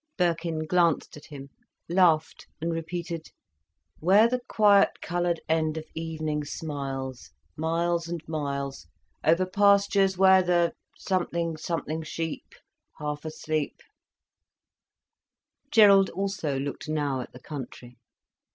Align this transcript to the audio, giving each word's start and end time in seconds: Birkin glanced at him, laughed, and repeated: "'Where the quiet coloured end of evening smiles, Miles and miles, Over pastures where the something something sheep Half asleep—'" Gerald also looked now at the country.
Birkin 0.17 0.65
glanced 0.65 1.15
at 1.15 1.25
him, 1.27 1.51
laughed, 1.87 2.47
and 2.59 2.73
repeated: 2.73 3.27
"'Where 3.99 4.27
the 4.27 4.41
quiet 4.47 4.99
coloured 4.99 5.39
end 5.47 5.77
of 5.77 5.83
evening 5.93 6.43
smiles, 6.43 7.29
Miles 7.55 8.07
and 8.07 8.19
miles, 8.27 8.87
Over 9.23 9.45
pastures 9.45 10.17
where 10.17 10.41
the 10.41 10.73
something 10.97 11.55
something 11.55 12.01
sheep 12.01 12.55
Half 12.97 13.25
asleep—'" 13.25 13.83
Gerald 15.69 16.09
also 16.09 16.57
looked 16.57 16.89
now 16.89 17.21
at 17.21 17.31
the 17.31 17.39
country. 17.39 17.99